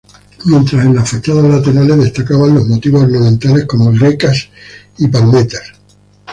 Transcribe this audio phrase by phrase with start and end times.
[0.45, 4.49] Mientras, en las fachadas laterales, destacaban los motivos ornamentales como grecas
[4.97, 5.73] y palmetas.